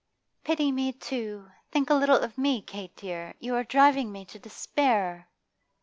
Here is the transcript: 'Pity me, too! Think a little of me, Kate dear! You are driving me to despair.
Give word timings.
'Pity 0.43 0.71
me, 0.71 0.91
too! 0.91 1.51
Think 1.71 1.91
a 1.91 1.93
little 1.93 2.17
of 2.17 2.35
me, 2.35 2.59
Kate 2.59 2.95
dear! 2.95 3.35
You 3.39 3.53
are 3.53 3.63
driving 3.63 4.11
me 4.11 4.25
to 4.25 4.39
despair. 4.39 5.29